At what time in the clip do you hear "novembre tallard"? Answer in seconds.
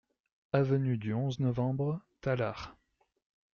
1.39-2.75